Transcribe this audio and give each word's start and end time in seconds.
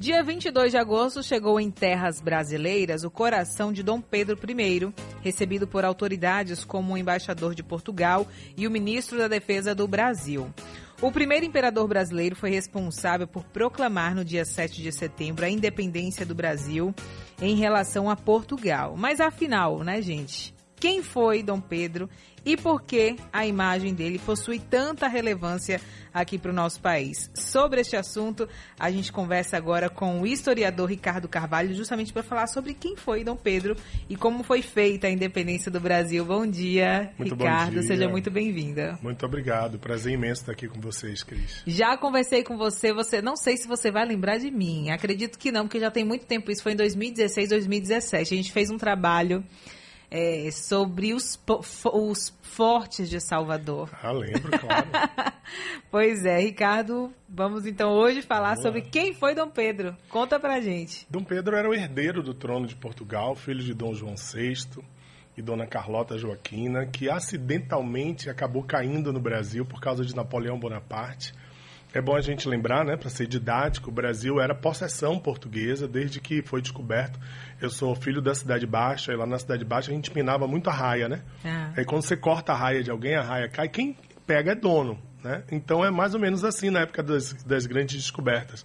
Dia 0.00 0.22
22 0.22 0.70
de 0.70 0.78
agosto 0.78 1.22
chegou 1.22 1.60
em 1.60 1.70
terras 1.70 2.22
brasileiras 2.22 3.04
o 3.04 3.10
coração 3.10 3.70
de 3.70 3.82
Dom 3.82 4.00
Pedro 4.00 4.34
I, 4.48 4.94
recebido 5.20 5.66
por 5.66 5.84
autoridades 5.84 6.64
como 6.64 6.94
o 6.94 6.96
embaixador 6.96 7.54
de 7.54 7.62
Portugal 7.62 8.26
e 8.56 8.66
o 8.66 8.70
ministro 8.70 9.18
da 9.18 9.28
Defesa 9.28 9.74
do 9.74 9.86
Brasil. 9.86 10.50
O 11.02 11.12
primeiro 11.12 11.44
imperador 11.44 11.86
brasileiro 11.86 12.34
foi 12.34 12.48
responsável 12.48 13.28
por 13.28 13.44
proclamar 13.44 14.14
no 14.14 14.24
dia 14.24 14.46
7 14.46 14.80
de 14.80 14.90
setembro 14.90 15.44
a 15.44 15.50
independência 15.50 16.24
do 16.24 16.34
Brasil 16.34 16.94
em 17.38 17.56
relação 17.56 18.08
a 18.08 18.16
Portugal. 18.16 18.96
Mas 18.96 19.20
afinal, 19.20 19.84
né, 19.84 20.00
gente? 20.00 20.54
Quem 20.80 21.02
foi 21.02 21.42
Dom 21.42 21.60
Pedro 21.60 22.08
e 22.44 22.56
por 22.56 22.82
que 22.82 23.16
a 23.30 23.46
imagem 23.46 23.94
dele 23.94 24.18
possui 24.18 24.58
tanta 24.58 25.06
relevância 25.08 25.78
aqui 26.12 26.38
para 26.38 26.50
o 26.50 26.54
nosso 26.54 26.80
país. 26.80 27.30
Sobre 27.34 27.82
este 27.82 27.96
assunto, 27.96 28.48
a 28.78 28.90
gente 28.90 29.12
conversa 29.12 29.56
agora 29.56 29.90
com 29.90 30.22
o 30.22 30.26
historiador 30.26 30.88
Ricardo 30.88 31.28
Carvalho, 31.28 31.74
justamente 31.74 32.12
para 32.12 32.22
falar 32.22 32.46
sobre 32.46 32.74
quem 32.74 32.96
foi 32.96 33.22
Dom 33.22 33.36
Pedro 33.36 33.76
e 34.08 34.16
como 34.16 34.42
foi 34.42 34.62
feita 34.62 35.06
a 35.06 35.10
independência 35.10 35.70
do 35.70 35.78
Brasil. 35.78 36.24
Bom 36.24 36.46
dia, 36.46 37.12
muito 37.18 37.34
Ricardo, 37.34 37.66
bom 37.66 37.80
dia. 37.80 37.82
seja 37.82 38.08
muito 38.08 38.30
bem-vinda. 38.30 38.98
Muito 39.02 39.24
obrigado, 39.24 39.78
prazer 39.78 40.14
imenso 40.14 40.42
estar 40.42 40.52
aqui 40.52 40.66
com 40.66 40.80
vocês, 40.80 41.22
Cris. 41.22 41.62
Já 41.66 41.96
conversei 41.96 42.42
com 42.42 42.56
você, 42.56 42.92
você 42.92 43.20
não 43.20 43.36
sei 43.36 43.56
se 43.56 43.68
você 43.68 43.90
vai 43.90 44.06
lembrar 44.06 44.38
de 44.38 44.50
mim, 44.50 44.90
acredito 44.90 45.38
que 45.38 45.52
não, 45.52 45.64
porque 45.68 45.78
já 45.78 45.90
tem 45.90 46.04
muito 46.04 46.24
tempo, 46.24 46.50
isso 46.50 46.62
foi 46.62 46.72
em 46.72 46.76
2016, 46.76 47.50
2017. 47.50 48.32
A 48.32 48.36
gente 48.36 48.50
fez 48.50 48.70
um 48.70 48.78
trabalho 48.78 49.44
é, 50.10 50.50
sobre 50.50 51.14
os, 51.14 51.38
os 51.92 52.36
fortes 52.42 53.08
de 53.08 53.20
Salvador. 53.20 53.90
Ah, 54.02 54.10
lembro, 54.10 54.50
claro. 54.58 54.88
pois 55.90 56.24
é, 56.24 56.40
Ricardo, 56.40 57.12
vamos 57.28 57.64
então 57.64 57.92
hoje 57.92 58.20
falar 58.22 58.54
Boa. 58.54 58.62
sobre 58.62 58.82
quem 58.82 59.14
foi 59.14 59.34
Dom 59.34 59.48
Pedro. 59.48 59.96
Conta 60.08 60.40
pra 60.40 60.60
gente. 60.60 61.06
Dom 61.08 61.22
Pedro 61.22 61.56
era 61.56 61.68
o 61.68 61.74
herdeiro 61.74 62.22
do 62.22 62.34
trono 62.34 62.66
de 62.66 62.74
Portugal, 62.74 63.36
filho 63.36 63.62
de 63.62 63.72
Dom 63.72 63.94
João 63.94 64.14
VI 64.16 64.82
e 65.36 65.42
Dona 65.42 65.66
Carlota 65.66 66.18
Joaquina, 66.18 66.86
que 66.86 67.08
acidentalmente 67.08 68.28
acabou 68.28 68.64
caindo 68.64 69.12
no 69.12 69.20
Brasil 69.20 69.64
por 69.64 69.80
causa 69.80 70.04
de 70.04 70.14
Napoleão 70.14 70.58
Bonaparte 70.58 71.32
é 71.92 72.00
bom 72.00 72.16
a 72.16 72.20
gente 72.20 72.48
lembrar, 72.48 72.84
né, 72.84 72.96
para 72.96 73.10
ser 73.10 73.26
didático, 73.26 73.90
o 73.90 73.92
Brasil 73.92 74.40
era 74.40 74.54
possessão 74.54 75.18
portuguesa 75.18 75.88
desde 75.88 76.20
que 76.20 76.42
foi 76.42 76.62
descoberto. 76.62 77.18
Eu 77.60 77.68
sou 77.68 77.94
filho 77.94 78.22
da 78.22 78.34
Cidade 78.34 78.66
Baixa, 78.66 79.12
e 79.12 79.16
lá 79.16 79.26
na 79.26 79.38
Cidade 79.38 79.64
Baixa 79.64 79.90
a 79.90 79.94
gente 79.94 80.14
minava 80.14 80.46
muito 80.46 80.70
a 80.70 80.72
raia, 80.72 81.08
né? 81.08 81.22
Ah. 81.44 81.72
Aí 81.76 81.84
quando 81.84 82.02
você 82.02 82.16
corta 82.16 82.52
a 82.52 82.56
raia 82.56 82.82
de 82.82 82.90
alguém, 82.90 83.16
a 83.16 83.22
raia 83.22 83.48
cai, 83.48 83.68
quem 83.68 83.96
pega 84.26 84.52
é 84.52 84.54
dono, 84.54 85.00
né? 85.22 85.42
Então 85.50 85.84
é 85.84 85.90
mais 85.90 86.14
ou 86.14 86.20
menos 86.20 86.44
assim 86.44 86.70
na 86.70 86.80
época 86.80 87.02
das, 87.02 87.32
das 87.44 87.66
grandes 87.66 87.96
descobertas. 87.96 88.64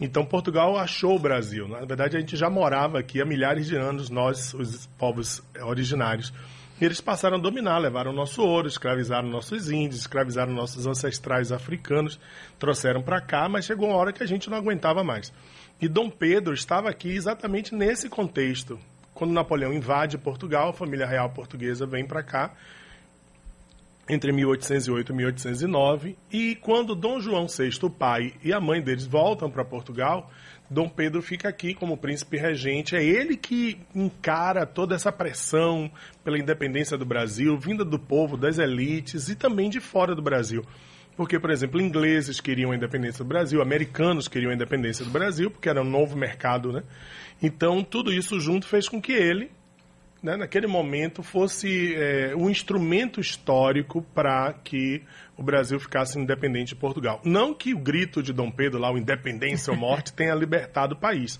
Então 0.00 0.24
Portugal 0.24 0.76
achou 0.76 1.16
o 1.16 1.18
Brasil. 1.18 1.68
Na 1.68 1.84
verdade, 1.84 2.16
a 2.16 2.20
gente 2.20 2.36
já 2.36 2.50
morava 2.50 2.98
aqui 2.98 3.20
há 3.20 3.24
milhares 3.24 3.66
de 3.66 3.76
anos, 3.76 4.10
nós, 4.10 4.54
os 4.54 4.86
povos 4.98 5.42
originários. 5.62 6.32
Eles 6.80 7.00
passaram 7.00 7.36
a 7.36 7.40
dominar, 7.40 7.78
levaram 7.78 8.12
nosso 8.12 8.42
ouro, 8.42 8.66
escravizaram 8.66 9.28
nossos 9.28 9.70
índios, 9.70 10.00
escravizaram 10.00 10.52
nossos 10.52 10.86
ancestrais 10.86 11.52
africanos, 11.52 12.18
trouxeram 12.58 13.00
para 13.00 13.20
cá, 13.20 13.48
mas 13.48 13.64
chegou 13.64 13.88
uma 13.88 13.96
hora 13.96 14.12
que 14.12 14.22
a 14.22 14.26
gente 14.26 14.50
não 14.50 14.58
aguentava 14.58 15.04
mais. 15.04 15.32
E 15.80 15.86
Dom 15.86 16.10
Pedro 16.10 16.52
estava 16.52 16.90
aqui 16.90 17.10
exatamente 17.10 17.74
nesse 17.74 18.08
contexto. 18.08 18.78
Quando 19.14 19.32
Napoleão 19.32 19.72
invade 19.72 20.18
Portugal, 20.18 20.70
a 20.70 20.72
família 20.72 21.06
real 21.06 21.30
portuguesa 21.30 21.86
vem 21.86 22.04
para 22.04 22.24
cá 22.24 22.52
entre 24.08 24.32
1808 24.32 25.12
e 25.12 25.14
1809, 25.14 26.18
e 26.30 26.54
quando 26.56 26.94
Dom 26.94 27.20
João 27.20 27.46
VI, 27.46 27.78
o 27.82 27.90
pai, 27.90 28.34
e 28.42 28.52
a 28.52 28.60
mãe 28.60 28.82
deles 28.82 29.06
voltam 29.06 29.50
para 29.50 29.64
Portugal, 29.64 30.30
Dom 30.70 30.88
Pedro 30.88 31.22
fica 31.22 31.48
aqui 31.48 31.74
como 31.74 31.96
príncipe 31.96 32.36
regente. 32.36 32.96
É 32.96 33.02
ele 33.02 33.36
que 33.36 33.78
encara 33.94 34.66
toda 34.66 34.94
essa 34.94 35.12
pressão 35.12 35.90
pela 36.22 36.38
independência 36.38 36.96
do 36.96 37.04
Brasil, 37.04 37.56
vinda 37.58 37.84
do 37.84 37.98
povo, 37.98 38.36
das 38.36 38.58
elites 38.58 39.28
e 39.28 39.34
também 39.36 39.68
de 39.68 39.80
fora 39.80 40.14
do 40.14 40.22
Brasil. 40.22 40.64
Porque, 41.16 41.38
por 41.38 41.50
exemplo, 41.50 41.80
ingleses 41.80 42.40
queriam 42.40 42.72
a 42.72 42.76
independência 42.76 43.22
do 43.22 43.28
Brasil, 43.28 43.62
americanos 43.62 44.26
queriam 44.26 44.50
a 44.50 44.54
independência 44.54 45.04
do 45.04 45.10
Brasil, 45.10 45.50
porque 45.50 45.68
era 45.68 45.80
um 45.80 45.88
novo 45.88 46.16
mercado, 46.16 46.72
né? 46.72 46.82
Então, 47.40 47.84
tudo 47.84 48.12
isso 48.12 48.40
junto 48.40 48.66
fez 48.66 48.88
com 48.88 49.00
que 49.00 49.12
ele, 49.12 49.50
né, 50.24 50.38
naquele 50.38 50.66
momento, 50.66 51.22
fosse 51.22 51.94
é, 51.94 52.34
um 52.34 52.48
instrumento 52.48 53.20
histórico 53.20 54.00
para 54.14 54.54
que 54.54 55.02
o 55.36 55.42
Brasil 55.42 55.78
ficasse 55.78 56.18
independente 56.18 56.68
de 56.68 56.76
Portugal. 56.76 57.20
Não 57.22 57.52
que 57.52 57.74
o 57.74 57.78
grito 57.78 58.22
de 58.22 58.32
Dom 58.32 58.50
Pedro, 58.50 58.80
lá, 58.80 58.90
o 58.90 58.96
independência 58.96 59.70
ou 59.70 59.78
morte, 59.78 60.14
tenha 60.16 60.34
libertado 60.34 60.94
o 60.94 60.98
país, 60.98 61.38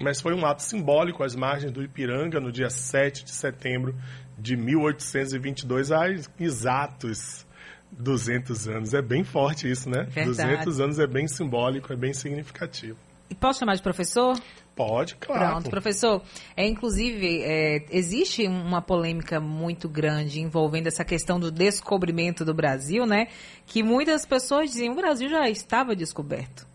mas 0.00 0.18
foi 0.18 0.32
um 0.32 0.46
ato 0.46 0.62
simbólico 0.62 1.22
às 1.22 1.34
margens 1.34 1.70
do 1.70 1.82
Ipiranga, 1.82 2.40
no 2.40 2.50
dia 2.50 2.70
7 2.70 3.22
de 3.22 3.32
setembro 3.32 3.94
de 4.38 4.56
1822, 4.56 5.92
há 5.92 6.06
exatos 6.40 7.46
200 7.90 8.66
anos. 8.66 8.94
É 8.94 9.02
bem 9.02 9.24
forte 9.24 9.70
isso, 9.70 9.90
né? 9.90 10.04
Verdade. 10.04 10.54
200 10.54 10.80
anos 10.80 10.98
é 10.98 11.06
bem 11.06 11.28
simbólico, 11.28 11.92
é 11.92 11.96
bem 11.96 12.14
significativo. 12.14 12.96
E 13.28 13.34
posso 13.34 13.60
chamar 13.60 13.74
de 13.74 13.82
professor? 13.82 14.38
Pode, 14.74 15.16
claro. 15.16 15.52
Pronto, 15.52 15.70
professor. 15.70 16.22
É, 16.56 16.66
inclusive, 16.66 17.42
é, 17.42 17.84
existe 17.90 18.46
uma 18.46 18.80
polêmica 18.80 19.38
muito 19.38 19.88
grande 19.88 20.40
envolvendo 20.40 20.86
essa 20.86 21.04
questão 21.04 21.38
do 21.38 21.50
descobrimento 21.50 22.44
do 22.44 22.54
Brasil, 22.54 23.04
né? 23.04 23.28
Que 23.66 23.82
muitas 23.82 24.24
pessoas 24.24 24.70
diziam 24.70 24.94
que 24.94 25.00
o 25.00 25.02
Brasil 25.02 25.28
já 25.28 25.48
estava 25.48 25.94
descoberto. 25.94 26.66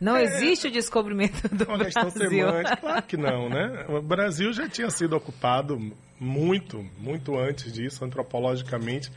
Não 0.00 0.16
é, 0.16 0.24
existe 0.24 0.68
o 0.68 0.70
descobrimento 0.70 1.46
do 1.54 1.64
uma 1.64 1.78
Brasil. 1.78 2.02
Questão 2.04 2.10
semântica, 2.10 2.76
claro 2.80 3.02
que 3.02 3.16
não, 3.16 3.48
né? 3.50 3.84
O 3.88 4.00
Brasil 4.00 4.52
já 4.52 4.68
tinha 4.68 4.88
sido 4.88 5.14
ocupado 5.14 5.92
muito, 6.18 6.86
muito 6.98 7.36
antes 7.36 7.72
disso, 7.72 8.04
antropologicamente, 8.04 9.10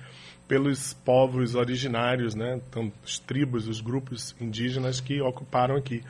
pelos 0.47 0.93
povos 0.93 1.55
originários, 1.55 2.35
né? 2.35 2.59
Então, 2.69 2.91
os 3.05 3.17
tribos, 3.19 3.67
os 3.67 3.79
grupos 3.79 4.35
indígenas 4.41 4.99
que 4.99 5.22
ocuparam 5.22 5.75
aqui. 5.75 6.03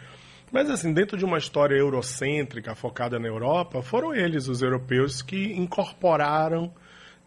Mas, 0.53 0.69
assim, 0.69 0.93
dentro 0.93 1.17
de 1.17 1.25
uma 1.25 1.39
história 1.39 1.75
eurocêntrica 1.75 2.75
focada 2.75 3.17
na 3.17 3.27
Europa, 3.27 3.81
foram 3.81 4.13
eles, 4.13 4.47
os 4.47 4.61
europeus, 4.61 5.19
que 5.19 5.51
incorporaram 5.53 6.71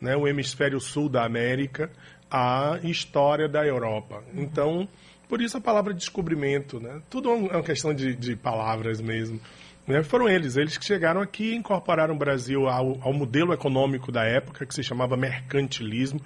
né, 0.01 0.17
o 0.17 0.29
hemisfério 0.29 0.79
sul 0.79 1.09
da 1.09 1.25
América 1.25 1.91
à 2.31 2.79
história 2.85 3.49
da 3.49 3.67
Europa. 3.67 4.23
Então, 4.33 4.89
por 5.29 5.43
isso 5.43 5.57
a 5.57 5.61
palavra 5.61 5.93
descobrimento, 5.93 6.79
né? 6.79 7.03
Tudo 7.11 7.31
é 7.31 7.57
uma 7.57 7.63
questão 7.65 7.93
de, 7.93 8.15
de 8.15 8.37
palavras 8.37 9.01
mesmo. 9.01 9.41
Né? 9.89 10.05
Foram 10.05 10.29
eles, 10.29 10.57
eles 10.57 10.79
que 10.79 10.85
chegaram 10.85 11.21
aqui 11.21 11.51
e 11.51 11.57
incorporaram 11.57 12.15
o 12.15 12.19
Brasil 12.19 12.69
ao, 12.69 12.97
ao 13.03 13.13
modelo 13.13 13.53
econômico 13.53 14.13
da 14.13 14.25
época, 14.25 14.65
que 14.65 14.73
se 14.73 14.85
chamava 14.85 15.17
mercantilismo, 15.17 16.21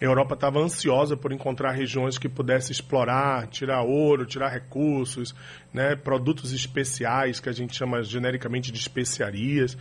a 0.00 0.04
Europa 0.04 0.34
estava 0.34 0.60
ansiosa 0.60 1.16
por 1.16 1.32
encontrar 1.32 1.72
regiões 1.72 2.18
que 2.18 2.28
pudesse 2.28 2.70
explorar, 2.70 3.48
tirar 3.48 3.82
ouro, 3.82 4.24
tirar 4.24 4.48
recursos, 4.48 5.34
né, 5.72 5.96
produtos 5.96 6.52
especiais, 6.52 7.40
que 7.40 7.48
a 7.48 7.52
gente 7.52 7.74
chama 7.74 8.02
genericamente 8.02 8.70
de 8.70 8.78
especiarias. 8.78 9.76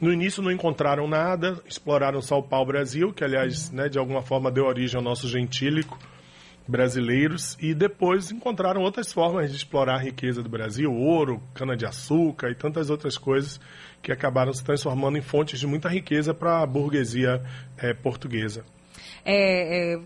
No 0.00 0.12
início 0.12 0.42
não 0.42 0.50
encontraram 0.50 1.06
nada, 1.06 1.60
exploraram 1.66 2.20
só 2.20 2.38
o 2.38 2.42
pau-brasil, 2.42 3.12
que 3.12 3.22
aliás, 3.22 3.70
né, 3.70 3.88
de 3.88 3.98
alguma 3.98 4.22
forma 4.22 4.50
deu 4.50 4.64
origem 4.64 4.96
ao 4.96 5.04
nosso 5.04 5.28
gentílico 5.28 5.98
brasileiros, 6.66 7.56
e 7.60 7.74
depois 7.74 8.30
encontraram 8.30 8.82
outras 8.82 9.12
formas 9.12 9.50
de 9.50 9.56
explorar 9.56 9.96
a 9.96 10.02
riqueza 10.02 10.42
do 10.42 10.48
Brasil, 10.48 10.92
ouro, 10.92 11.42
cana-de-açúcar 11.52 12.50
e 12.50 12.54
tantas 12.54 12.90
outras 12.90 13.18
coisas 13.18 13.60
que 14.00 14.12
acabaram 14.12 14.52
se 14.52 14.64
transformando 14.64 15.18
em 15.18 15.22
fontes 15.22 15.58
de 15.58 15.66
muita 15.66 15.88
riqueza 15.88 16.32
para 16.32 16.62
a 16.62 16.66
burguesia 16.66 17.42
é, 17.76 17.92
portuguesa. 17.92 18.64
É, 19.24 19.94
é, 19.94 20.00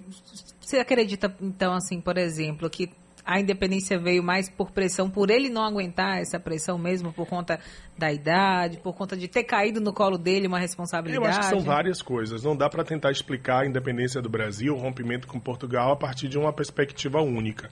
você 0.61 0.79
acredita, 0.79 1.35
então, 1.41 1.73
assim, 1.73 2.01
por 2.01 2.17
exemplo, 2.17 2.69
que 2.71 2.91
a 3.25 3.41
independência 3.41 3.99
veio 3.99 4.23
mais 4.23 4.51
por 4.51 4.71
pressão, 4.71 5.09
por 5.09 5.31
ele 5.31 5.49
não 5.49 5.65
aguentar 5.65 6.19
essa 6.19 6.39
pressão 6.39 6.77
mesmo, 6.77 7.13
por 7.13 7.27
conta 7.27 7.59
da 7.97 8.12
idade, 8.12 8.79
por 8.79 8.94
conta 8.94 9.17
de 9.17 9.29
ter 9.29 9.44
caído 9.44 9.81
no 9.81 9.93
colo 9.93 10.19
dele 10.19 10.47
uma 10.47 10.59
responsabilidade? 10.59 11.25
Eu 11.25 11.31
acho 11.31 11.41
que 11.41 11.47
são 11.47 11.61
várias 11.61 12.03
coisas. 12.03 12.43
Não 12.43 12.55
dá 12.55 12.69
para 12.69 12.85
tentar 12.85 13.11
explicar 13.11 13.62
a 13.62 13.67
independência 13.67 14.21
do 14.21 14.29
Brasil, 14.29 14.75
o 14.75 14.79
rompimento 14.79 15.27
com 15.27 15.41
Portugal, 15.41 15.93
a 15.93 15.97
partir 15.97 16.29
de 16.29 16.37
uma 16.37 16.53
perspectiva 16.53 17.23
única. 17.23 17.71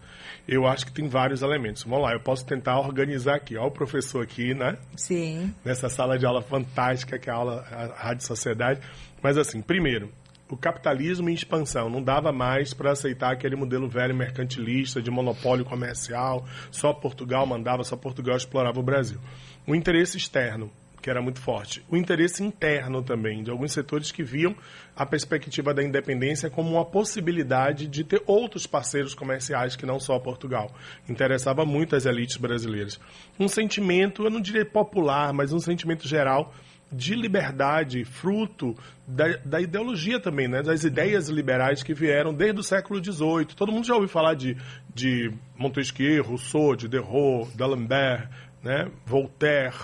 Eu 0.48 0.66
acho 0.66 0.86
que 0.86 0.92
tem 0.92 1.06
vários 1.06 1.42
elementos. 1.42 1.82
Vamos 1.82 2.02
lá, 2.02 2.14
eu 2.14 2.20
posso 2.20 2.46
tentar 2.46 2.78
organizar 2.78 3.34
aqui. 3.34 3.56
Olha 3.56 3.68
o 3.68 3.70
professor 3.70 4.22
aqui, 4.22 4.54
né? 4.54 4.78
Sim. 4.96 5.54
Nessa 5.64 5.88
sala 5.88 6.18
de 6.18 6.24
aula 6.24 6.40
fantástica 6.40 7.18
que 7.18 7.28
é 7.28 7.32
a 7.32 7.36
aula 7.36 7.66
a 7.70 7.86
Rádio 8.06 8.26
Sociedade. 8.26 8.80
Mas 9.22 9.36
assim, 9.36 9.60
primeiro, 9.60 10.10
o 10.54 10.56
capitalismo 10.56 11.30
em 11.30 11.34
expansão. 11.34 11.88
Não 11.88 12.02
dava 12.02 12.30
mais 12.32 12.74
para 12.74 12.92
aceitar 12.92 13.32
aquele 13.32 13.56
modelo 13.56 13.88
velho 13.88 14.14
mercantilista 14.14 15.00
de 15.00 15.10
monopólio 15.10 15.64
comercial, 15.64 16.46
só 16.70 16.92
Portugal 16.92 17.46
mandava, 17.46 17.82
só 17.84 17.96
Portugal 17.96 18.36
explorava 18.36 18.78
o 18.78 18.82
Brasil. 18.82 19.18
O 19.66 19.74
interesse 19.74 20.16
externo, 20.16 20.70
que 21.00 21.10
era 21.10 21.20
muito 21.20 21.40
forte. 21.40 21.84
O 21.88 21.96
interesse 21.96 22.44
interno 22.44 23.02
também, 23.02 23.42
de 23.42 23.50
alguns 23.50 23.72
setores 23.72 24.12
que 24.12 24.22
viam 24.22 24.54
a 24.94 25.04
perspectiva 25.04 25.74
da 25.74 25.82
independência 25.82 26.48
como 26.48 26.70
uma 26.70 26.84
possibilidade 26.84 27.88
de 27.88 28.04
ter 28.04 28.22
outros 28.26 28.66
parceiros 28.66 29.14
comerciais 29.14 29.74
que 29.74 29.86
não 29.86 29.98
só 29.98 30.18
Portugal. 30.18 30.70
Interessava 31.08 31.64
muito 31.64 31.96
as 31.96 32.06
elites 32.06 32.36
brasileiras. 32.36 33.00
Um 33.38 33.48
sentimento, 33.48 34.24
eu 34.24 34.30
não 34.30 34.40
diria 34.40 34.64
popular, 34.64 35.32
mas 35.32 35.52
um 35.52 35.58
sentimento 35.58 36.06
geral 36.06 36.54
de 36.92 37.14
liberdade, 37.14 38.04
fruto 38.04 38.76
da, 39.06 39.36
da, 39.44 39.60
ideologia 39.60 40.20
também, 40.20 40.46
né? 40.46 40.62
das 40.62 40.84
ideias 40.84 41.28
liberais 41.28 41.82
que 41.82 41.94
vieram 41.94 42.34
desde 42.34 42.60
o 42.60 42.62
século 42.62 43.02
XVIII. 43.02 43.46
Todo 43.56 43.72
mundo 43.72 43.86
já 43.86 43.94
ouviu 43.94 44.08
falar 44.08 44.34
de, 44.34 44.56
de 44.94 45.32
Montesquieu, 45.56 46.22
Rousseau, 46.22 46.76
de 46.76 46.88
Diderot, 46.88 47.56
d'Alembert, 47.56 48.28
né? 48.62 48.90
Voltaire. 49.06 49.74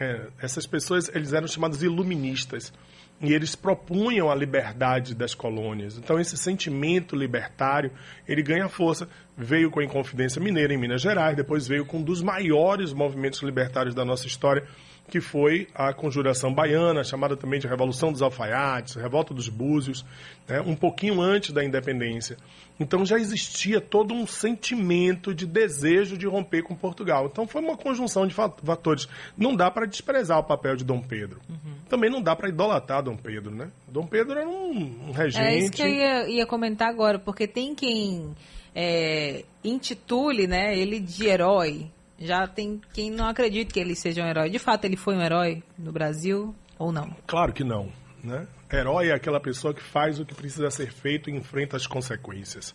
É, 0.00 0.28
essas 0.40 0.66
pessoas 0.66 1.10
eles 1.12 1.32
eram 1.32 1.48
chamados 1.48 1.82
iluministas 1.82 2.72
e 3.20 3.32
eles 3.32 3.56
propunham 3.56 4.30
a 4.30 4.34
liberdade 4.34 5.14
das 5.14 5.34
colônias. 5.34 5.98
Então 5.98 6.20
esse 6.20 6.36
sentimento 6.36 7.16
libertário 7.16 7.90
ele 8.26 8.42
ganha 8.42 8.68
força. 8.68 9.08
Veio 9.36 9.70
com 9.70 9.80
a 9.80 9.84
Inconfidência 9.84 10.40
Mineira 10.40 10.72
em 10.72 10.78
Minas 10.78 11.02
Gerais, 11.02 11.36
depois 11.36 11.66
veio 11.66 11.84
com 11.84 11.98
um 11.98 12.02
dos 12.02 12.22
maiores 12.22 12.92
movimentos 12.92 13.42
libertários 13.42 13.94
da 13.94 14.04
nossa 14.04 14.26
história, 14.26 14.64
que 15.08 15.20
foi 15.20 15.66
a 15.74 15.92
Conjuração 15.92 16.52
Baiana, 16.52 17.02
chamada 17.02 17.36
também 17.36 17.58
de 17.58 17.66
Revolução 17.66 18.12
dos 18.12 18.22
Alfaiates, 18.22 18.94
Revolta 18.94 19.32
dos 19.32 19.48
Búzios, 19.48 20.04
né, 20.46 20.60
um 20.60 20.76
pouquinho 20.76 21.20
antes 21.20 21.50
da 21.52 21.64
independência. 21.64 22.36
Então 22.78 23.04
já 23.04 23.18
existia 23.18 23.80
todo 23.80 24.14
um 24.14 24.26
sentimento 24.26 25.34
de 25.34 25.46
desejo 25.46 26.16
de 26.16 26.26
romper 26.26 26.62
com 26.62 26.76
Portugal. 26.76 27.26
Então 27.26 27.46
foi 27.46 27.60
uma 27.60 27.76
conjunção 27.76 28.26
de 28.26 28.34
fatores. 28.34 29.08
Não 29.36 29.56
dá 29.56 29.70
para 29.70 29.86
desprezar 29.86 30.38
o 30.38 30.44
papel 30.44 30.76
de 30.76 30.84
Dom 30.84 31.00
Pedro. 31.00 31.40
Uhum. 31.48 31.74
Também 31.88 32.10
não 32.10 32.22
dá 32.22 32.36
para 32.36 32.48
idolatrar 32.48 33.02
Dom 33.02 33.16
Pedro, 33.16 33.50
né? 33.50 33.70
Dom 33.88 34.06
Pedro 34.06 34.38
era 34.38 34.48
um, 34.48 35.08
um 35.08 35.10
regente. 35.10 35.44
É 35.44 35.58
isso 35.58 35.72
que 35.72 35.82
eu 35.82 35.88
ia, 35.88 36.28
ia 36.28 36.46
comentar 36.46 36.88
agora, 36.88 37.18
porque 37.18 37.48
tem 37.48 37.74
quem 37.74 38.32
é, 38.74 39.44
intitule 39.64 40.46
né, 40.46 40.78
ele 40.78 41.00
de 41.00 41.26
herói 41.26 41.90
já 42.18 42.46
tem 42.46 42.80
quem 42.92 43.10
não 43.10 43.26
acredita 43.26 43.72
que 43.72 43.78
ele 43.78 43.94
seja 43.94 44.22
um 44.22 44.26
herói. 44.26 44.50
De 44.50 44.58
fato, 44.58 44.84
ele 44.84 44.96
foi 44.96 45.14
um 45.14 45.22
herói 45.22 45.62
no 45.78 45.92
Brasil 45.92 46.54
ou 46.78 46.90
não? 46.90 47.16
Claro 47.26 47.52
que 47.52 47.62
não. 47.62 47.92
Né? 48.22 48.46
Herói 48.72 49.08
é 49.08 49.14
aquela 49.14 49.40
pessoa 49.40 49.72
que 49.72 49.82
faz 49.82 50.18
o 50.18 50.26
que 50.26 50.34
precisa 50.34 50.70
ser 50.70 50.92
feito 50.92 51.30
e 51.30 51.36
enfrenta 51.36 51.76
as 51.76 51.86
consequências. 51.86 52.74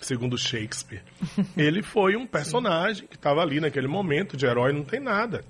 Segundo 0.00 0.36
Shakespeare. 0.36 1.02
ele 1.56 1.82
foi 1.82 2.16
um 2.16 2.26
personagem 2.26 3.06
que 3.06 3.16
estava 3.16 3.40
ali 3.40 3.60
naquele 3.60 3.86
momento. 3.86 4.36
De 4.36 4.46
herói 4.46 4.72
não 4.72 4.82
tem 4.82 4.98
nada. 4.98 5.44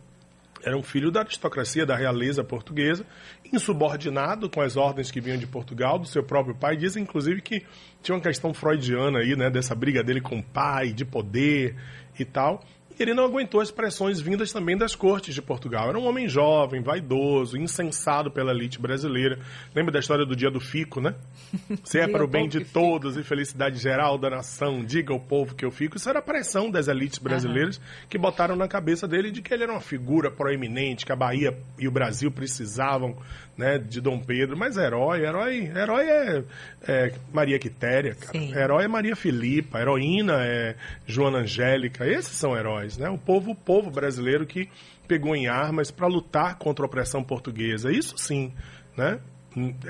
Era 0.62 0.76
um 0.76 0.82
filho 0.82 1.10
da 1.10 1.20
aristocracia, 1.20 1.86
da 1.86 1.96
realeza 1.96 2.44
portuguesa, 2.44 3.06
insubordinado 3.50 4.50
com 4.50 4.60
as 4.60 4.76
ordens 4.76 5.10
que 5.10 5.18
vinham 5.18 5.38
de 5.38 5.46
Portugal, 5.46 5.98
do 5.98 6.06
seu 6.06 6.22
próprio 6.22 6.54
pai. 6.54 6.76
Diz, 6.76 6.96
inclusive, 6.96 7.40
que 7.40 7.64
tinha 8.02 8.14
uma 8.14 8.20
questão 8.20 8.52
freudiana 8.52 9.20
aí, 9.20 9.34
né, 9.34 9.48
dessa 9.48 9.74
briga 9.74 10.02
dele 10.02 10.20
com 10.20 10.38
o 10.38 10.42
pai, 10.42 10.92
de 10.92 11.06
poder 11.06 11.76
e 12.18 12.26
tal 12.26 12.62
ele 13.02 13.14
não 13.14 13.24
aguentou 13.24 13.60
as 13.60 13.70
pressões 13.70 14.20
vindas 14.20 14.52
também 14.52 14.76
das 14.76 14.94
cortes 14.94 15.34
de 15.34 15.42
Portugal. 15.42 15.88
Era 15.88 15.98
um 15.98 16.06
homem 16.06 16.28
jovem, 16.28 16.82
vaidoso, 16.82 17.56
insensado 17.56 18.30
pela 18.30 18.52
elite 18.52 18.80
brasileira. 18.80 19.38
Lembra 19.74 19.92
da 19.92 19.98
história 19.98 20.26
do 20.26 20.36
dia 20.36 20.50
do 20.50 20.60
fico, 20.60 21.00
né? 21.00 21.14
Se 21.84 21.98
é 21.98 22.06
para 22.06 22.24
o 22.24 22.28
bem 22.28 22.48
de 22.48 22.64
todos 22.64 23.16
e 23.16 23.22
felicidade 23.22 23.78
geral 23.78 24.18
da 24.18 24.30
nação, 24.30 24.84
diga 24.84 25.12
ao 25.12 25.20
povo 25.20 25.54
que 25.54 25.64
eu 25.64 25.70
fico. 25.70 25.96
Isso 25.96 26.08
era 26.08 26.18
a 26.18 26.22
pressão 26.22 26.70
das 26.70 26.88
elites 26.88 27.18
brasileiras 27.18 27.76
uhum. 27.76 27.82
que 28.08 28.18
botaram 28.18 28.56
na 28.56 28.68
cabeça 28.68 29.08
dele 29.08 29.30
de 29.30 29.42
que 29.42 29.52
ele 29.52 29.62
era 29.62 29.72
uma 29.72 29.80
figura 29.80 30.30
proeminente, 30.30 31.06
que 31.06 31.12
a 31.12 31.16
Bahia 31.16 31.56
e 31.78 31.88
o 31.88 31.90
Brasil 31.90 32.30
precisavam 32.30 33.16
né, 33.56 33.78
de 33.78 34.00
Dom 34.00 34.18
Pedro. 34.18 34.56
Mas 34.56 34.76
herói, 34.76 35.24
herói, 35.24 35.70
herói 35.74 36.06
é, 36.06 36.44
é 36.86 37.12
Maria 37.32 37.58
Quitéria, 37.58 38.14
cara. 38.14 38.38
Herói 38.38 38.84
é 38.84 38.88
Maria 38.88 39.16
Filipa, 39.16 39.80
heroína 39.80 40.44
é 40.44 40.76
Joana 41.06 41.38
Angélica. 41.38 42.06
Esses 42.06 42.32
são 42.32 42.56
heróis 42.56 42.89
né? 42.96 43.08
O 43.08 43.18
povo, 43.18 43.52
o 43.52 43.54
povo 43.54 43.90
brasileiro 43.90 44.46
que 44.46 44.68
pegou 45.06 45.34
em 45.34 45.48
armas 45.48 45.90
para 45.90 46.06
lutar 46.06 46.56
contra 46.58 46.84
a 46.84 46.86
opressão 46.86 47.22
portuguesa. 47.22 47.90
Isso 47.90 48.16
sim, 48.18 48.52
né? 48.96 49.20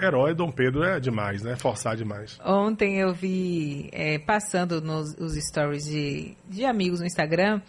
Herói 0.03 0.35
Dom 0.35 0.51
Pedro 0.51 0.83
é 0.83 0.99
demais, 0.99 1.43
né? 1.43 1.55
Forçar 1.57 1.95
demais. 1.95 2.39
Ontem 2.45 2.99
eu 2.99 3.13
vi, 3.13 3.91
é, 3.93 4.19
passando 4.19 4.81
nos 4.81 5.15
os 5.19 5.35
stories 5.35 5.85
de, 5.85 6.35
de 6.49 6.65
amigos 6.65 7.01
no 7.01 7.07
Instagram, 7.07 7.61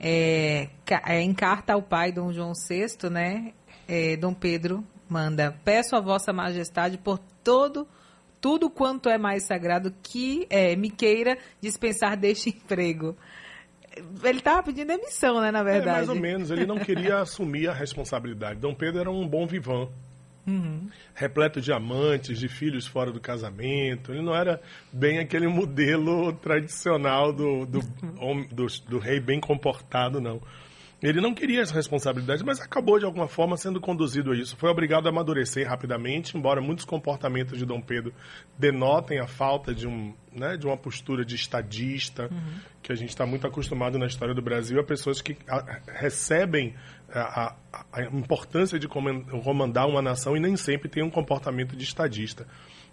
é, 0.00 0.68
é, 1.06 1.20
em 1.20 1.32
carta 1.32 1.74
ao 1.74 1.82
pai 1.82 2.10
Dom 2.10 2.32
João 2.32 2.52
VI, 2.68 3.08
né? 3.10 3.52
É, 3.86 4.16
Dom 4.16 4.34
Pedro 4.34 4.84
manda, 5.08 5.56
peço 5.64 5.94
a 5.94 6.00
vossa 6.00 6.32
majestade 6.32 6.98
por 6.98 7.18
todo 7.44 7.86
tudo 8.40 8.68
quanto 8.68 9.08
é 9.08 9.18
mais 9.18 9.46
sagrado 9.46 9.94
que 10.02 10.46
é, 10.50 10.76
me 10.76 10.90
queira 10.90 11.38
dispensar 11.60 12.16
deste 12.16 12.50
emprego 12.54 13.16
ele 14.22 14.38
estava 14.38 14.62
pedindo 14.62 14.88
demissão, 14.88 15.40
né, 15.40 15.50
na 15.50 15.62
verdade. 15.62 15.88
É, 15.88 15.92
mais 15.92 16.08
ou 16.08 16.14
menos. 16.14 16.50
Ele 16.50 16.66
não 16.66 16.78
queria 16.78 17.18
assumir 17.20 17.68
a 17.68 17.72
responsabilidade. 17.72 18.60
Dom 18.60 18.74
Pedro 18.74 19.00
era 19.00 19.10
um 19.10 19.26
bom 19.26 19.46
vivão. 19.46 19.90
Uhum. 20.46 20.88
Repleto 21.14 21.60
de 21.60 21.72
amantes, 21.72 22.38
de 22.38 22.48
filhos 22.48 22.86
fora 22.86 23.10
do 23.10 23.20
casamento. 23.20 24.12
Ele 24.12 24.22
não 24.22 24.34
era 24.34 24.60
bem 24.92 25.18
aquele 25.18 25.48
modelo 25.48 26.32
tradicional 26.34 27.32
do, 27.32 27.66
do, 27.66 27.80
do, 28.52 28.66
do 28.88 28.98
rei 28.98 29.18
bem 29.18 29.40
comportado, 29.40 30.20
não. 30.20 30.40
Ele 31.02 31.20
não 31.20 31.34
queria 31.34 31.60
essa 31.60 31.74
responsabilidade, 31.74 32.42
mas 32.42 32.58
acabou 32.58 32.98
de 32.98 33.04
alguma 33.04 33.28
forma 33.28 33.56
sendo 33.58 33.78
conduzido 33.80 34.32
a 34.32 34.36
isso. 34.36 34.56
Foi 34.56 34.70
obrigado 34.70 35.06
a 35.06 35.10
amadurecer 35.10 35.68
rapidamente, 35.68 36.36
embora 36.36 36.60
muitos 36.60 36.86
comportamentos 36.86 37.58
de 37.58 37.66
Dom 37.66 37.82
Pedro 37.82 38.14
denotem 38.58 39.20
a 39.20 39.26
falta 39.26 39.74
de, 39.74 39.86
um, 39.86 40.14
né, 40.32 40.56
de 40.56 40.66
uma 40.66 40.76
postura 40.76 41.22
de 41.22 41.34
estadista, 41.34 42.30
uhum. 42.32 42.60
que 42.82 42.92
a 42.92 42.94
gente 42.94 43.10
está 43.10 43.26
muito 43.26 43.46
acostumado 43.46 43.98
na 43.98 44.06
história 44.06 44.34
do 44.34 44.40
Brasil, 44.40 44.80
a 44.80 44.84
pessoas 44.84 45.20
que 45.20 45.36
a, 45.46 45.80
recebem 45.86 46.74
a, 47.10 47.54
a, 47.72 47.84
a, 47.92 48.02
importância 48.04 48.78
de 48.78 48.88
comandar 48.88 49.86
uma 49.86 50.00
nação 50.00 50.34
e 50.34 50.40
nem 50.40 50.56
sempre 50.56 50.88
têm 50.88 51.02
um 51.02 51.10
comportamento 51.10 51.76
de 51.76 51.84
estadista. 51.84 52.46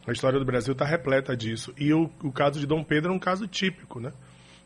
A 0.06 0.12
história 0.12 0.38
do 0.38 0.44
Brasil 0.44 0.74
está 0.74 0.84
repleta 0.84 1.38
disso. 1.38 1.74
E 1.78 1.94
o, 1.94 2.12
o 2.22 2.34
caso 2.34 2.60
de 2.60 2.68
Dom 2.68 2.84
Pedro 2.84 3.14
é 3.14 3.16
um 3.16 3.20
caso 3.20 3.48
típico, 3.48 4.02
né? 4.02 4.12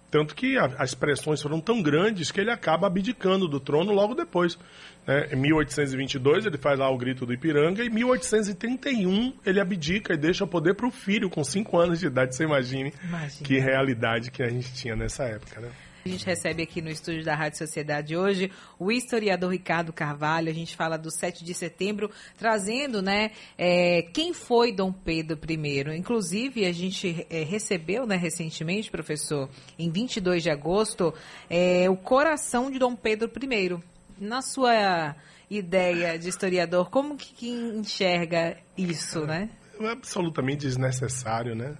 Tanto 0.09 0.33
que 0.35 0.57
a, 0.57 0.65
as 0.77 0.93
pressões 0.93 1.41
foram 1.41 1.59
tão 1.59 1.81
grandes 1.81 2.31
que 2.31 2.39
ele 2.39 2.51
acaba 2.51 2.87
abdicando 2.87 3.47
do 3.47 3.59
trono 3.59 3.91
logo 3.91 4.15
depois. 4.15 4.57
Né? 5.05 5.29
Em 5.33 5.35
1822 5.35 6.45
ele 6.45 6.57
faz 6.57 6.79
lá 6.79 6.89
o 6.89 6.97
grito 6.97 7.25
do 7.25 7.33
Ipiranga 7.33 7.83
e 7.83 7.87
em 7.87 7.89
1831 7.89 9.33
ele 9.45 9.59
abdica 9.59 10.13
e 10.13 10.17
deixa 10.17 10.43
o 10.43 10.47
poder 10.47 10.75
para 10.75 10.87
o 10.87 10.91
filho 10.91 11.29
com 11.29 11.43
5 11.43 11.77
anos 11.77 11.99
de 11.99 12.07
idade. 12.07 12.35
Você 12.35 12.43
imagine 12.43 12.93
Imagina. 13.03 13.45
que 13.45 13.59
realidade 13.59 14.31
que 14.31 14.41
a 14.41 14.49
gente 14.49 14.73
tinha 14.73 14.95
nessa 14.95 15.23
época, 15.23 15.59
né? 15.59 15.69
A 16.07 16.09
gente 16.09 16.25
recebe 16.25 16.63
aqui 16.63 16.81
no 16.81 16.89
estúdio 16.89 17.25
da 17.25 17.35
Rádio 17.35 17.57
Sociedade 17.57 18.15
hoje 18.15 18.49
o 18.79 18.89
historiador 18.89 19.51
Ricardo 19.51 19.91
Carvalho. 19.91 20.49
A 20.49 20.53
gente 20.53 20.73
fala 20.73 20.97
do 20.97 21.11
7 21.11 21.43
de 21.43 21.53
setembro, 21.53 22.09
trazendo 22.37 23.01
né, 23.01 23.31
é, 23.57 24.03
quem 24.13 24.33
foi 24.33 24.71
Dom 24.71 24.93
Pedro 24.93 25.37
I. 25.45 25.97
Inclusive, 25.97 26.65
a 26.65 26.71
gente 26.71 27.27
é, 27.29 27.43
recebeu 27.43 28.07
né, 28.07 28.15
recentemente, 28.15 28.89
professor, 28.89 29.49
em 29.77 29.91
22 29.91 30.43
de 30.43 30.49
agosto, 30.49 31.13
é, 31.49 31.89
o 31.89 31.97
coração 31.97 32.71
de 32.71 32.79
Dom 32.79 32.95
Pedro 32.95 33.29
I. 33.29 33.77
Na 34.17 34.41
sua 34.41 35.13
ideia 35.49 36.17
de 36.17 36.29
historiador, 36.29 36.89
como 36.89 37.17
que 37.17 37.49
enxerga 37.49 38.55
isso, 38.77 39.25
né? 39.25 39.49
É 39.77 39.89
absolutamente 39.89 40.65
desnecessário, 40.65 41.53
né? 41.53 41.75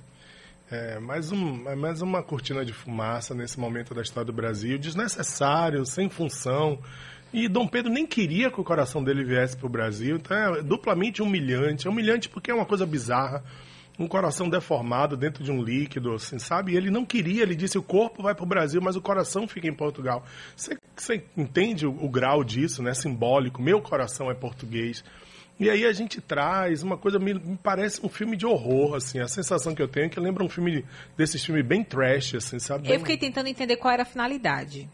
É, 0.70 1.00
mais, 1.00 1.32
um, 1.32 1.70
é 1.70 1.76
mais 1.76 2.02
uma 2.02 2.22
cortina 2.22 2.66
de 2.66 2.74
fumaça 2.74 3.34
nesse 3.34 3.58
momento 3.58 3.94
da 3.94 4.02
história 4.02 4.26
do 4.26 4.34
Brasil, 4.34 4.78
desnecessário, 4.78 5.86
sem 5.86 6.10
função. 6.10 6.80
E 7.34 7.48
Dom 7.48 7.66
Pedro 7.68 7.90
nem 7.90 8.06
queria 8.06 8.52
que 8.52 8.60
o 8.60 8.64
coração 8.66 9.02
dele 9.02 9.24
viesse 9.24 9.56
para 9.56 9.66
o 9.66 9.70
Brasil, 9.70 10.18
então 10.18 10.36
é 10.36 10.62
duplamente 10.62 11.22
humilhante. 11.22 11.88
É 11.88 11.90
humilhante 11.90 12.28
porque 12.28 12.52
é 12.52 12.54
uma 12.54 12.66
coisa 12.66 12.86
bizarra. 12.86 13.44
Um 13.98 14.08
coração 14.08 14.50
deformado 14.50 15.18
dentro 15.18 15.44
de 15.44 15.52
um 15.52 15.64
líquido, 15.64 16.14
assim, 16.14 16.38
sabe? 16.38 16.74
E 16.74 16.78
ele 16.78 16.92
não 16.92 17.06
queria, 17.06 17.42
ele 17.44 17.56
disse: 17.56 17.78
o 17.78 17.82
corpo 17.82 18.22
vai 18.22 18.36
para 18.36 18.44
o 18.44 18.48
Brasil, 18.48 18.80
mas 18.82 18.96
o 18.96 19.02
coração 19.02 19.48
fica 19.48 19.68
em 19.68 19.74
Portugal. 19.74 20.24
Você 20.56 21.24
entende 21.36 21.88
o, 21.88 21.92
o 21.92 22.10
grau 22.10 22.44
disso, 22.44 22.84
né? 22.84 22.94
Simbólico. 22.94 23.62
Meu 23.62 23.82
coração 23.82 24.30
é 24.30 24.36
português. 24.36 25.04
E 25.60 25.70
aí 25.70 25.86
a 25.86 25.92
gente 25.92 26.22
traz 26.22 26.84
uma 26.84 26.98
coisa, 26.98 27.18
me, 27.18 27.34
me, 27.34 27.58
parece 27.58 28.06
um 28.06 28.10
filme 28.10 28.38
de 28.38 28.46
horror, 28.46 28.96
assim. 28.96 29.20
A 29.20 29.28
sensação 29.28 29.74
que 29.74 29.82
eu 29.82 29.88
tenho 29.88 30.06
é 30.06 30.10
que 30.10 30.20
lembra 30.20 30.44
um 30.44 30.50
filme, 30.50 30.86
desses 31.18 31.44
filmes 31.44 31.66
bem 31.66 31.84
trash, 31.84 32.36
assim, 32.36 32.60
sabe? 32.60 32.84
Bem... 32.84 32.94
Eu 32.94 33.00
fiquei 33.00 33.18
tentando 33.18 33.48
entender 33.48 33.78
qual 33.78 33.94
era 33.94 34.04
a 34.04 34.06
finalidade. 34.06 34.88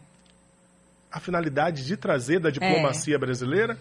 A 1.12 1.20
finalidade 1.20 1.84
de 1.84 1.96
trazer 1.96 2.40
da 2.40 2.50
diplomacia 2.50 3.14
é. 3.14 3.18
brasileira, 3.18 3.78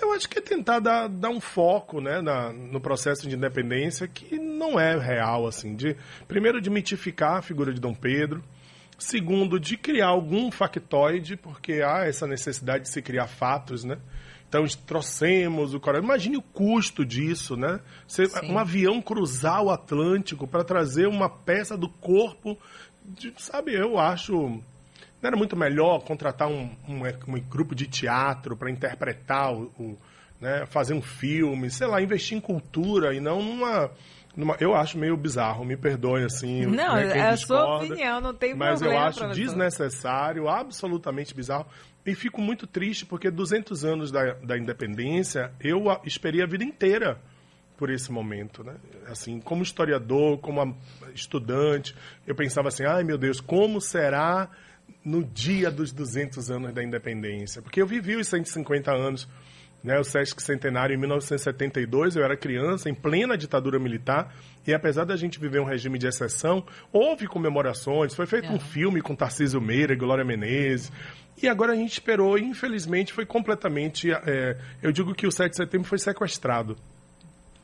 eu 0.00 0.12
acho 0.12 0.28
que 0.28 0.38
é 0.38 0.42
tentar 0.42 0.78
dar, 0.78 1.08
dar 1.08 1.30
um 1.30 1.40
foco, 1.40 2.00
né, 2.00 2.20
na, 2.20 2.52
no 2.52 2.80
processo 2.80 3.26
de 3.26 3.34
independência 3.34 4.06
que 4.06 4.38
não 4.38 4.78
é 4.78 4.96
real, 4.96 5.46
assim. 5.46 5.74
De, 5.74 5.96
primeiro, 6.28 6.60
de 6.60 6.68
mitificar 6.68 7.38
a 7.38 7.42
figura 7.42 7.72
de 7.72 7.80
Dom 7.80 7.94
Pedro, 7.94 8.44
Segundo, 8.98 9.60
de 9.60 9.76
criar 9.76 10.08
algum 10.08 10.50
factoide, 10.50 11.36
porque 11.36 11.82
há 11.82 12.06
essa 12.06 12.26
necessidade 12.26 12.84
de 12.84 12.90
se 12.90 13.02
criar 13.02 13.26
fatos, 13.26 13.84
né? 13.84 13.98
Então, 14.48 14.64
trouxemos 14.86 15.74
o 15.74 15.80
coronel. 15.80 16.04
Imagine 16.04 16.36
o 16.36 16.42
custo 16.42 17.04
disso, 17.04 17.56
né? 17.56 17.80
Você, 18.06 18.24
um 18.44 18.58
avião 18.58 19.02
cruzar 19.02 19.62
o 19.62 19.70
Atlântico 19.70 20.46
para 20.46 20.62
trazer 20.62 21.06
uma 21.08 21.28
peça 21.28 21.76
do 21.76 21.88
corpo. 21.88 22.56
De, 23.04 23.32
sabe, 23.36 23.74
eu 23.74 23.98
acho. 23.98 24.32
Não 24.32 25.28
era 25.28 25.36
muito 25.36 25.56
melhor 25.56 26.00
contratar 26.04 26.48
um, 26.48 26.70
um, 26.88 27.02
um 27.28 27.40
grupo 27.40 27.74
de 27.74 27.86
teatro 27.86 28.56
para 28.56 28.70
interpretar 28.70 29.52
o, 29.52 29.64
o 29.78 29.98
né, 30.40 30.66
fazer 30.66 30.94
um 30.94 31.02
filme, 31.02 31.70
sei 31.70 31.86
lá, 31.86 32.00
investir 32.00 32.36
em 32.36 32.40
cultura 32.40 33.14
e 33.14 33.20
não 33.20 33.42
numa 33.42 33.90
numa, 34.36 34.54
eu 34.60 34.74
acho 34.74 34.98
meio 34.98 35.16
bizarro, 35.16 35.64
me 35.64 35.76
perdoe 35.76 36.24
assim. 36.24 36.66
Não, 36.66 36.94
né, 36.94 37.18
é 37.18 37.28
a 37.28 37.36
sua 37.36 37.76
opinião, 37.76 38.20
não 38.20 38.34
tem 38.34 38.54
mas 38.54 38.80
problema. 38.80 39.04
Mas 39.06 39.16
eu 39.16 39.24
acho 39.24 39.34
desnecessário, 39.34 40.48
absolutamente 40.48 41.34
bizarro. 41.34 41.66
E 42.06 42.14
fico 42.14 42.40
muito 42.40 42.68
triste 42.68 43.04
porque 43.04 43.30
200 43.30 43.84
anos 43.84 44.12
da, 44.12 44.34
da 44.34 44.56
independência, 44.56 45.52
eu 45.60 45.84
esperei 46.04 46.40
a 46.40 46.46
vida 46.46 46.62
inteira 46.62 47.20
por 47.76 47.90
esse 47.90 48.12
momento, 48.12 48.62
né? 48.62 48.76
Assim, 49.06 49.40
como 49.40 49.62
historiador, 49.62 50.38
como 50.38 50.76
estudante, 51.12 51.94
eu 52.24 52.34
pensava 52.34 52.68
assim, 52.68 52.84
ai 52.84 53.02
meu 53.02 53.18
Deus, 53.18 53.40
como 53.40 53.80
será 53.80 54.48
no 55.04 55.24
dia 55.24 55.70
dos 55.70 55.92
200 55.92 56.48
anos 56.50 56.72
da 56.72 56.82
independência? 56.82 57.60
Porque 57.60 57.82
eu 57.82 57.86
vivi 57.86 58.14
os 58.14 58.28
150 58.28 58.92
anos 58.92 59.28
né, 59.82 59.98
o 59.98 60.04
Sesc 60.04 60.42
Centenário 60.42 60.94
em 60.94 60.96
1972, 60.98 62.16
eu 62.16 62.24
era 62.24 62.36
criança, 62.36 62.90
em 62.90 62.94
plena 62.94 63.36
ditadura 63.36 63.78
militar, 63.78 64.34
e 64.66 64.74
apesar 64.74 65.04
da 65.04 65.16
gente 65.16 65.38
viver 65.38 65.60
um 65.60 65.64
regime 65.64 65.98
de 65.98 66.06
exceção, 66.06 66.64
houve 66.92 67.26
comemorações, 67.26 68.14
foi 68.14 68.26
feito 68.26 68.48
é. 68.48 68.50
um 68.50 68.58
filme 68.58 69.00
com 69.00 69.14
Tarcísio 69.14 69.60
Meira 69.60 69.92
e 69.92 69.96
Glória 69.96 70.24
Menezes, 70.24 70.90
e 71.40 71.48
agora 71.48 71.72
a 71.72 71.76
gente 71.76 71.92
esperou, 71.92 72.38
e 72.38 72.42
infelizmente 72.42 73.12
foi 73.12 73.26
completamente. 73.26 74.10
É, 74.10 74.56
eu 74.82 74.90
digo 74.90 75.14
que 75.14 75.26
o 75.26 75.30
7 75.30 75.50
de 75.50 75.56
setembro 75.56 75.86
foi 75.86 75.98
sequestrado 75.98 76.76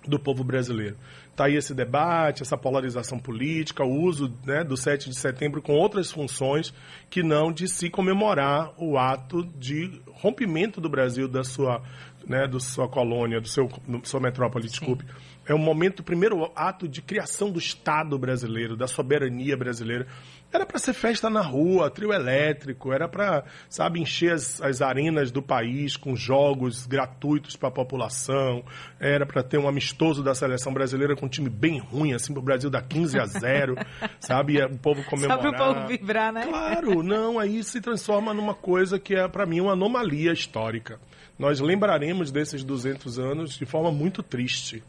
do 0.07 0.19
povo 0.19 0.43
brasileiro. 0.45 0.97
Está 1.31 1.47
aí 1.47 1.57
esse 1.57 1.75
debate, 1.75 2.43
essa 2.43 2.57
polarização 2.59 3.19
política, 3.19 3.85
o 3.85 4.03
uso 4.03 4.33
né, 4.45 4.63
do 4.63 4.77
7 4.77 5.09
de 5.09 5.17
setembro 5.17 5.63
com 5.63 5.73
outras 5.73 6.11
funções 6.11 6.75
que 7.09 7.23
não 7.23 7.51
de 7.51 7.67
se 7.69 7.89
comemorar 7.89 8.73
o 8.77 8.99
ato 8.99 9.45
de 9.59 10.01
rompimento 10.13 10.81
do 10.81 10.89
Brasil 10.89 11.27
da 11.27 11.43
sua, 11.43 11.83
né, 12.27 12.47
da 12.47 12.61
sua 12.61 12.89
colônia, 12.89 13.41
do 13.41 13.49
seu, 13.49 13.69
da 13.89 14.01
sua 14.05 14.21
metrópole, 14.21 14.67
desculpe. 14.67 15.05
É 15.47 15.55
um 15.55 15.59
momento, 15.59 16.01
o 16.01 16.05
primeiro 16.05 16.51
ato 16.55 16.87
de 16.87 17.03
criação 17.03 17.51
do 17.51 17.59
Estado 17.59 18.17
brasileiro, 18.19 18.77
da 18.77 18.87
soberania 18.87 19.57
brasileira. 19.57 20.07
Era 20.53 20.67
para 20.67 20.79
ser 20.79 20.93
festa 20.93 21.31
na 21.31 21.41
rua, 21.41 21.91
trio 21.91 22.13
elétrico, 22.13 22.93
era 22.93 23.09
para, 23.09 23.45
sabe, 23.71 24.01
encher 24.01 24.33
as, 24.35 24.61
as 24.61 24.83
arenas 24.83 25.31
do 25.31 25.43
país 25.43 25.97
com 25.97 26.15
jogos 26.15 26.87
gratuitos 26.87 27.57
para 27.57 27.71
a 27.71 27.73
população, 27.73 28.63
era 29.01 29.25
para 29.25 29.43
ter 29.43 29.59
um 29.59 29.67
amistoso 29.67 30.23
da 30.23 30.35
seleção 30.35 30.75
brasileira 30.75 31.17
com 31.17 31.25
um 31.25 31.29
time 31.29 31.49
bem 31.49 31.79
ruim, 31.79 32.13
assim, 32.13 32.35
para 32.35 32.41
o 32.41 32.45
Brasil 32.45 32.69
dar 32.69 32.83
15 32.83 33.19
a 33.19 33.25
0, 33.25 33.77
sabe, 34.21 34.63
o 34.63 34.79
povo 34.79 35.03
comemorar. 35.05 35.43
Só 35.43 35.51
para 35.51 35.51
o 35.51 35.75
povo 35.75 35.89
vibrar, 35.89 36.33
né? 36.33 36.47
Claro, 36.47 37.03
não, 37.03 37.39
aí 37.39 37.65
se 37.65 37.81
transforma 37.81 38.35
numa 38.35 38.55
coisa 38.55 38.99
que 38.99 39.15
é, 39.15 39.27
para 39.29 39.47
mim, 39.47 39.61
uma 39.61 39.73
anomalia 39.73 40.33
histórica. 40.33 41.01
Nós 41.39 41.61
lembraremos 41.61 42.31
desses 42.31 42.63
200 42.63 43.19
anos 43.19 43.59
de 43.59 43.65
forma 43.65 43.91
muito 43.91 44.23
triste. 44.23 44.83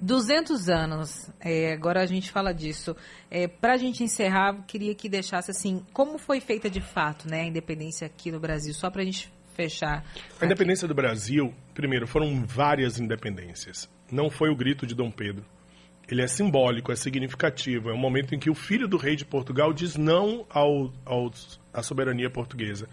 200 0.00 0.68
anos, 0.68 1.30
é, 1.40 1.72
agora 1.72 2.02
a 2.02 2.06
gente 2.06 2.30
fala 2.30 2.52
disso. 2.52 2.96
É, 3.30 3.46
Para 3.46 3.74
a 3.74 3.76
gente 3.76 4.02
encerrar, 4.02 4.64
queria 4.66 4.94
que 4.94 5.08
deixasse 5.08 5.50
assim, 5.50 5.84
como 5.92 6.18
foi 6.18 6.40
feita 6.40 6.70
de 6.70 6.80
fato 6.80 7.28
né, 7.28 7.42
a 7.42 7.46
independência 7.46 8.06
aqui 8.06 8.30
no 8.30 8.40
Brasil, 8.40 8.72
só 8.74 8.90
para 8.90 9.02
a 9.02 9.04
gente 9.04 9.32
fechar. 9.54 10.04
A 10.40 10.44
independência 10.44 10.86
do 10.86 10.94
Brasil, 10.94 11.54
primeiro, 11.72 12.06
foram 12.06 12.44
várias 12.44 12.98
independências. 12.98 13.88
Não 14.10 14.30
foi 14.30 14.50
o 14.50 14.56
grito 14.56 14.86
de 14.86 14.94
Dom 14.94 15.10
Pedro. 15.10 15.44
Ele 16.08 16.22
é 16.22 16.26
simbólico, 16.26 16.92
é 16.92 16.96
significativo. 16.96 17.88
É 17.88 17.92
o 17.92 17.98
momento 17.98 18.34
em 18.34 18.38
que 18.38 18.50
o 18.50 18.54
filho 18.54 18.86
do 18.86 18.96
rei 18.96 19.16
de 19.16 19.24
Portugal 19.24 19.72
diz 19.72 19.96
não 19.96 20.44
ao, 20.50 20.92
ao 21.04 21.30
à 21.72 21.82
soberania 21.82 22.28
portuguesa. 22.28 22.88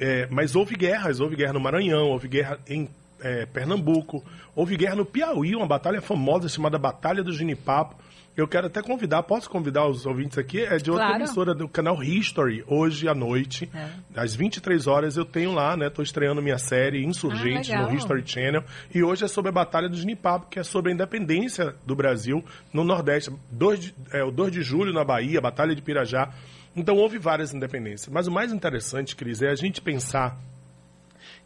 É, 0.00 0.26
mas 0.30 0.56
houve 0.56 0.74
guerras, 0.74 1.20
houve 1.20 1.36
guerra 1.36 1.52
no 1.52 1.60
Maranhão, 1.60 2.08
houve 2.08 2.26
guerra 2.26 2.58
em 2.66 2.88
é, 3.22 3.46
Pernambuco. 3.46 4.24
Houve 4.54 4.76
guerra 4.76 4.96
no 4.96 5.06
Piauí, 5.06 5.54
uma 5.54 5.66
batalha 5.66 6.00
famosa 6.00 6.48
chamada 6.48 6.78
Batalha 6.78 7.22
do 7.22 7.32
Ginipapo. 7.32 7.96
Eu 8.34 8.48
quero 8.48 8.66
até 8.66 8.80
convidar, 8.80 9.22
posso 9.24 9.48
convidar 9.50 9.86
os 9.86 10.06
ouvintes 10.06 10.38
aqui? 10.38 10.62
É 10.62 10.78
de 10.78 10.90
outra 10.90 11.06
claro. 11.06 11.22
emissora 11.22 11.54
do 11.54 11.68
canal 11.68 12.02
History, 12.02 12.64
hoje 12.66 13.06
à 13.06 13.14
noite, 13.14 13.70
é. 13.74 13.90
às 14.16 14.34
23 14.34 14.86
horas 14.86 15.18
eu 15.18 15.24
tenho 15.26 15.52
lá, 15.52 15.76
né? 15.76 15.88
Estou 15.88 16.02
estreando 16.02 16.40
minha 16.40 16.56
série 16.56 17.04
Insurgente 17.04 17.70
ah, 17.72 17.82
no 17.82 17.94
History 17.94 18.22
Channel. 18.24 18.64
E 18.94 19.02
hoje 19.02 19.24
é 19.24 19.28
sobre 19.28 19.50
a 19.50 19.52
Batalha 19.52 19.86
do 19.86 19.96
Ginipapo, 19.96 20.46
que 20.48 20.58
é 20.58 20.62
sobre 20.62 20.90
a 20.90 20.94
independência 20.94 21.74
do 21.84 21.94
Brasil 21.94 22.42
no 22.72 22.84
Nordeste. 22.84 23.30
2 23.50 23.80
de, 23.80 23.94
é, 24.10 24.24
o 24.24 24.30
2 24.30 24.50
de 24.50 24.62
julho 24.62 24.94
na 24.94 25.04
Bahia, 25.04 25.38
Batalha 25.38 25.74
de 25.74 25.82
Pirajá. 25.82 26.30
Então 26.74 26.96
houve 26.96 27.18
várias 27.18 27.52
independências. 27.52 28.08
Mas 28.08 28.26
o 28.26 28.32
mais 28.32 28.50
interessante, 28.50 29.14
Cris, 29.14 29.42
é 29.42 29.50
a 29.50 29.54
gente 29.54 29.82
pensar 29.82 30.38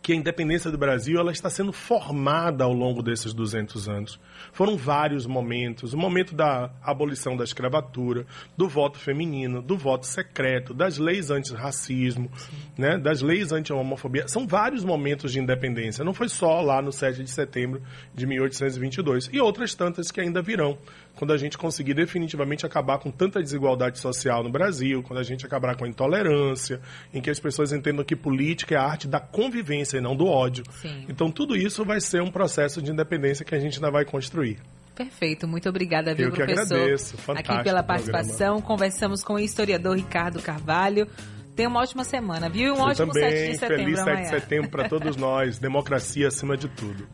que 0.03 0.13
a 0.13 0.17
independência 0.17 0.71
do 0.71 0.79
Brasil 0.79 1.19
ela 1.19 1.33
está 1.33 1.51
sendo 1.51 1.73
formada 1.73 2.63
ao 2.63 2.73
longo 2.73 3.03
desses 3.03 3.35
200 3.35 3.89
anos. 3.89 4.21
Foram 4.53 4.77
vários 4.77 5.27
momentos, 5.27 5.93
o 5.93 5.99
momento 5.99 6.35
da 6.35 6.71
abolição 6.83 7.37
da 7.37 7.43
escravatura, 7.43 8.25
do 8.57 8.69
voto 8.69 8.99
feminino, 8.99 9.61
do 9.61 9.77
voto 9.77 10.07
secreto, 10.07 10.73
das 10.73 10.99
leis 10.99 11.31
anti-racismo, 11.31 12.31
né, 12.79 12.97
das 12.97 13.21
leis 13.21 13.51
anti-homofobia. 13.51 14.29
São 14.29 14.47
vários 14.47 14.85
momentos 14.85 15.33
de 15.33 15.41
independência. 15.41 16.05
Não 16.05 16.15
foi 16.15 16.29
só 16.29 16.61
lá 16.61 16.81
no 16.81 16.93
7 16.93 17.25
de 17.25 17.31
setembro 17.31 17.83
de 18.15 18.27
1822 18.27 19.29
e 19.33 19.41
outras 19.41 19.75
tantas 19.75 20.11
que 20.13 20.21
ainda 20.21 20.41
virão 20.41 20.79
quando 21.17 21.33
a 21.33 21.37
gente 21.37 21.57
conseguir 21.59 21.95
definitivamente 21.95 22.65
acabar 22.65 22.99
com 22.99 23.11
tanta 23.11 23.43
desigualdade 23.43 23.99
social 23.99 24.43
no 24.43 24.51
Brasil, 24.51 25.03
quando 25.03 25.19
a 25.19 25.23
gente 25.23 25.45
acabar 25.45 25.75
com 25.77 25.85
a 25.85 25.89
intolerância, 25.89 26.81
em 27.13 27.21
que 27.21 27.31
as 27.31 27.41
pessoas 27.41 27.73
entendam 27.73 28.05
que 28.05 28.15
política 28.15 28.75
é 28.75 28.79
a 28.79 28.85
arte 28.85 29.09
da 29.09 29.19
convivência 29.19 29.99
e 29.99 30.01
não 30.01 30.15
do 30.15 30.27
ódio. 30.27 30.65
Sim. 30.81 31.07
Então 31.09 31.31
tudo 31.31 31.57
isso 31.57 31.85
vai 31.85 32.01
ser 32.01 32.23
um 32.23 32.31
processo 32.31 32.81
de 32.81 32.91
independência 32.93 33.45
que 33.45 33.55
a 33.55 33.59
gente 33.59 33.77
ainda 33.77 33.91
vai 33.91 34.05
construir. 34.05 34.59
Perfeito, 34.95 35.47
muito 35.47 35.69
obrigada, 35.69 36.15
viu, 36.15 36.29
Eu 36.29 36.33
que 36.33 36.43
professor? 36.43 36.75
agradeço, 36.75 37.19
fantástico. 37.19 37.53
Aqui 37.55 37.65
pela 37.65 37.83
participação, 37.83 38.63
conversamos 38.63 39.23
com 39.23 39.35
o 39.35 39.39
historiador 39.39 39.95
Ricardo 39.95 40.41
Carvalho. 40.41 41.07
Tenha 41.55 41.71
uma 41.71 41.81
ótima 41.81 42.05
semana, 42.05 42.51
viu? 42.51 42.75
Um 42.75 42.77
Você 42.77 43.03
ótimo 43.03 43.13
também. 43.13 43.31
7 43.31 43.51
de 43.53 43.59
setembro. 43.59 43.85
Feliz 43.85 44.01
7 44.01 44.23
de 44.23 44.29
setembro 44.29 44.71
para 44.71 44.89
todos 44.89 45.17
nós. 45.17 45.57
Democracia 45.61 46.29
acima 46.29 46.55
de 46.57 46.69
tudo. 46.69 47.05